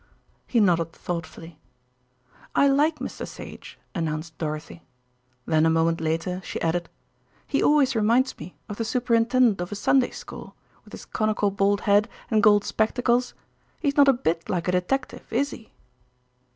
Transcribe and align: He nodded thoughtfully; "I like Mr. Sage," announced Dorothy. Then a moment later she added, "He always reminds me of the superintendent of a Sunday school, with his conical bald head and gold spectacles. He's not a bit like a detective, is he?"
He 0.47 0.59
nodded 0.59 0.93
thoughtfully; 0.93 1.59
"I 2.55 2.67
like 2.67 2.97
Mr. 2.97 3.27
Sage," 3.27 3.77
announced 3.93 4.35
Dorothy. 4.39 4.81
Then 5.45 5.63
a 5.63 5.69
moment 5.69 6.01
later 6.01 6.41
she 6.43 6.59
added, 6.59 6.89
"He 7.45 7.61
always 7.61 7.95
reminds 7.95 8.35
me 8.39 8.55
of 8.67 8.77
the 8.77 8.83
superintendent 8.83 9.61
of 9.61 9.71
a 9.71 9.75
Sunday 9.75 10.09
school, 10.09 10.55
with 10.85 10.93
his 10.93 11.05
conical 11.05 11.51
bald 11.51 11.81
head 11.81 12.09
and 12.31 12.41
gold 12.41 12.63
spectacles. 12.63 13.35
He's 13.79 13.95
not 13.95 14.07
a 14.07 14.13
bit 14.13 14.49
like 14.49 14.67
a 14.67 14.71
detective, 14.71 15.31
is 15.31 15.51
he?" 15.51 15.71